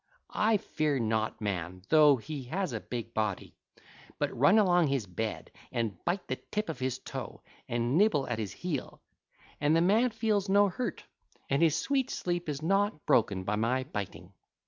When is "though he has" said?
1.89-2.73